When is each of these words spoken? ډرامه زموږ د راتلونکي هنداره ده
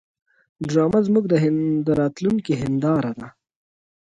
ډرامه 0.69 0.99
زموږ 1.07 1.25
د 1.87 1.89
راتلونکي 2.01 2.53
هنداره 2.61 3.11
ده 3.19 3.27